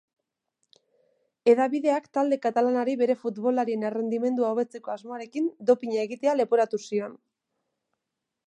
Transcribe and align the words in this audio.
Hedabideak 1.51 2.07
talde 2.19 2.39
katalanari 2.47 2.97
bere 3.03 3.17
futbolarien 3.25 3.87
errendimendua 3.91 4.49
hobetzeko 4.55 4.95
asmoarekin 4.97 5.53
dopina 5.71 6.03
egitea 6.09 6.37
leporatu 6.41 6.85
zion. 6.89 7.19